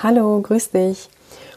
[0.00, 1.08] Hallo, grüß dich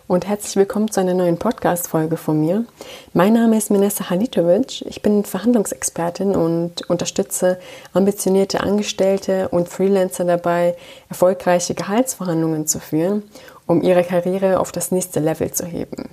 [0.07, 2.65] und herzlich willkommen zu einer neuen Podcast-Folge von mir.
[3.13, 4.81] Mein Name ist Menessa Halitovic.
[4.87, 7.59] Ich bin Verhandlungsexpertin und unterstütze
[7.93, 10.75] ambitionierte Angestellte und Freelancer dabei,
[11.07, 13.21] erfolgreiche Gehaltsverhandlungen zu führen,
[13.67, 16.09] um ihre Karriere auf das nächste Level zu heben.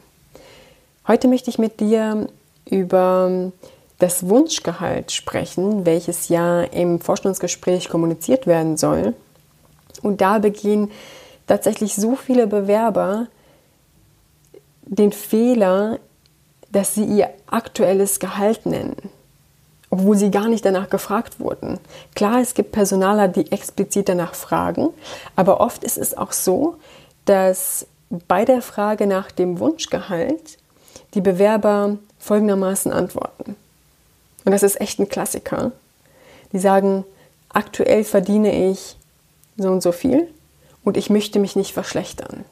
[1.06, 2.29] Heute möchte ich mit dir
[2.68, 3.52] über
[4.01, 9.15] das Wunschgehalt sprechen, welches ja im Vorstellungsgespräch kommuniziert werden soll.
[10.02, 10.90] Und da beginnen
[11.48, 13.27] tatsächlich so viele Bewerber
[14.84, 15.98] den Fehler,
[16.71, 18.97] dass sie ihr aktuelles Gehalt nennen,
[19.91, 21.80] obwohl sie gar nicht danach gefragt wurden.
[22.15, 24.91] Klar, es gibt Personaler, die explizit danach fragen,
[25.34, 26.77] aber oft ist es auch so,
[27.24, 27.87] dass
[28.29, 30.59] bei der Frage nach dem Wunschgehalt
[31.15, 33.57] die Bewerber folgendermaßen antworten.
[34.45, 35.73] Und das ist echt ein Klassiker.
[36.52, 37.05] Die sagen,
[37.51, 38.96] aktuell verdiene ich
[39.57, 40.29] so und so viel
[40.84, 42.45] und ich möchte mich nicht verschlechtern.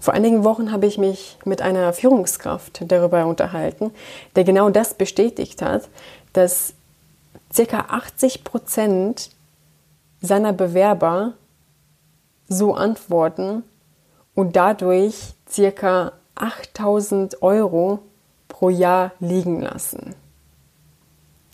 [0.00, 3.90] Vor einigen Wochen habe ich mich mit einer Führungskraft darüber unterhalten,
[4.34, 5.88] der genau das bestätigt hat,
[6.32, 6.72] dass
[7.54, 7.86] ca.
[7.88, 9.30] 80 Prozent
[10.22, 11.34] seiner Bewerber
[12.48, 13.62] so antworten
[14.34, 16.12] und dadurch ca.
[16.34, 18.00] 8000 Euro
[18.48, 20.14] pro Jahr liegen lassen.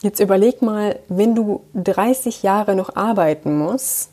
[0.02, 4.10] Jetzt überleg mal, wenn du 30 Jahre noch arbeiten musst,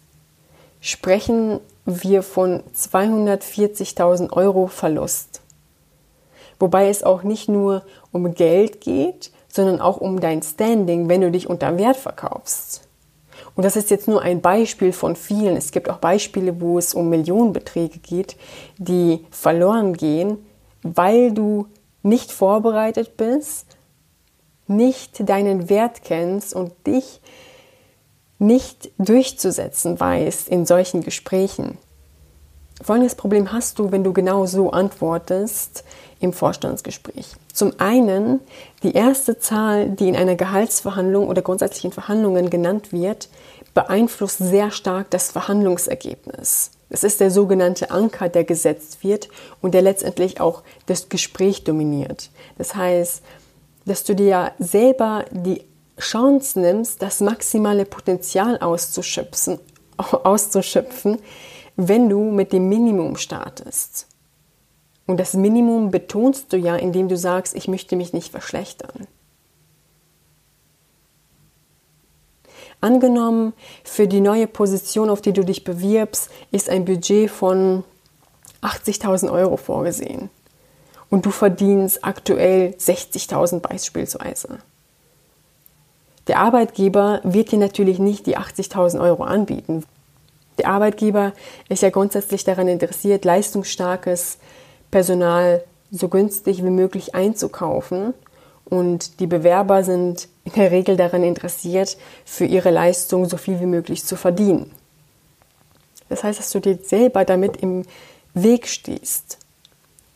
[0.81, 5.41] sprechen wir von 240.000 Euro Verlust.
[6.59, 11.31] Wobei es auch nicht nur um Geld geht, sondern auch um dein Standing, wenn du
[11.31, 12.87] dich unter Wert verkaufst.
[13.55, 15.55] Und das ist jetzt nur ein Beispiel von vielen.
[15.55, 18.35] Es gibt auch Beispiele, wo es um Millionenbeträge geht,
[18.77, 20.37] die verloren gehen,
[20.81, 21.67] weil du
[22.01, 23.77] nicht vorbereitet bist,
[24.67, 27.21] nicht deinen Wert kennst und dich
[28.43, 31.77] nicht durchzusetzen weißt in solchen Gesprächen.
[32.81, 35.83] Folgendes Problem hast du, wenn du genau so antwortest
[36.19, 37.27] im Vorstandsgespräch.
[37.53, 38.39] Zum einen,
[38.81, 43.29] die erste Zahl, die in einer Gehaltsverhandlung oder grundsätzlich in Verhandlungen genannt wird,
[43.73, 46.71] beeinflusst sehr stark das Verhandlungsergebnis.
[46.89, 49.29] Es ist der sogenannte Anker, der gesetzt wird
[49.61, 52.29] und der letztendlich auch das Gespräch dominiert.
[52.57, 53.23] Das heißt,
[53.85, 55.61] dass du dir selber die
[55.99, 59.59] Chance nimmst, das maximale Potenzial auszuschöpfen,
[59.97, 61.19] auszuschöpfen,
[61.75, 64.07] wenn du mit dem Minimum startest.
[65.05, 69.07] Und das Minimum betonst du ja, indem du sagst, ich möchte mich nicht verschlechtern.
[72.79, 73.53] Angenommen,
[73.83, 77.83] für die neue Position, auf die du dich bewirbst, ist ein Budget von
[78.61, 80.29] 80.000 Euro vorgesehen.
[81.09, 84.59] Und du verdienst aktuell 60.000 beispielsweise.
[86.33, 89.85] Der Arbeitgeber wird dir natürlich nicht die 80.000 Euro anbieten.
[90.57, 91.33] Der Arbeitgeber
[91.69, 94.39] ist ja grundsätzlich daran interessiert, leistungsstarkes
[94.89, 98.15] Personal so günstig wie möglich einzukaufen.
[98.65, 103.67] Und die Bewerber sind in der Regel daran interessiert, für ihre Leistung so viel wie
[103.67, 104.71] möglich zu verdienen.
[106.09, 107.83] Das heißt, dass du dir selber damit im
[108.33, 109.37] Weg stehst.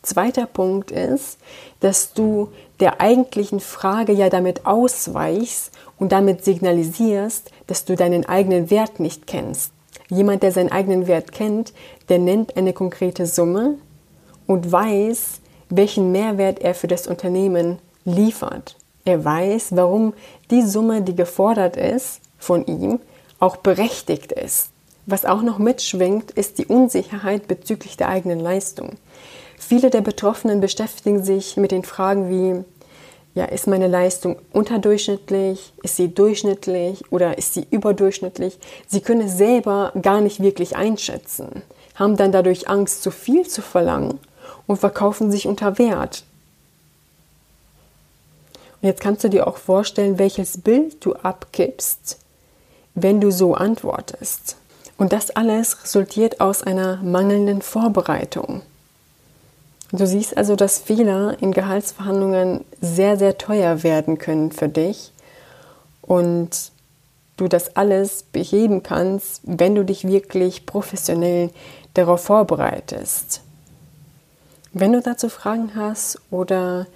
[0.08, 1.36] Zweiter Punkt ist,
[1.80, 2.48] dass du
[2.80, 9.26] der eigentlichen Frage ja damit ausweichst und damit signalisierst, dass du deinen eigenen Wert nicht
[9.26, 9.72] kennst.
[10.08, 11.74] Jemand, der seinen eigenen Wert kennt,
[12.08, 13.74] der nennt eine konkrete Summe
[14.46, 18.76] und weiß, welchen Mehrwert er für das Unternehmen liefert.
[19.04, 20.14] Er weiß, warum
[20.50, 23.00] die Summe, die gefordert ist von ihm,
[23.40, 24.70] auch berechtigt ist.
[25.04, 28.96] Was auch noch mitschwingt, ist die Unsicherheit bezüglich der eigenen Leistung.
[29.58, 32.64] Viele der Betroffenen beschäftigen sich mit den Fragen wie,
[33.34, 38.58] ja, ist meine Leistung unterdurchschnittlich, ist sie durchschnittlich oder ist sie überdurchschnittlich?
[38.86, 41.62] Sie können es selber gar nicht wirklich einschätzen,
[41.96, 44.18] haben dann dadurch Angst, zu viel zu verlangen
[44.66, 46.24] und verkaufen sich unter Wert.
[48.80, 52.18] Und jetzt kannst du dir auch vorstellen, welches Bild du abgibst,
[52.94, 54.56] wenn du so antwortest.
[54.96, 58.62] Und das alles resultiert aus einer mangelnden Vorbereitung.
[59.90, 65.12] Du siehst also, dass Fehler in Gehaltsverhandlungen sehr, sehr teuer werden können für dich
[66.02, 66.72] und
[67.38, 71.50] du das alles beheben kannst, wenn du dich wirklich professionell
[71.94, 73.40] darauf vorbereitest.
[74.72, 76.86] Wenn du dazu Fragen hast oder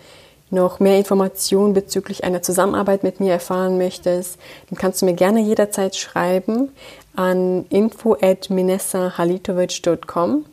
[0.51, 4.39] noch mehr Informationen bezüglich einer Zusammenarbeit mit mir erfahren möchtest,
[4.69, 6.69] dann kannst du mir gerne jederzeit schreiben
[7.17, 10.45] an info at minessahalitovic.com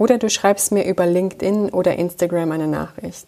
[0.00, 3.26] oder du schreibst mir über LinkedIn oder Instagram eine Nachricht.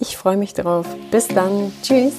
[0.00, 0.84] Ich freue mich drauf.
[1.12, 1.72] Bis dann.
[1.80, 2.14] Tschüss.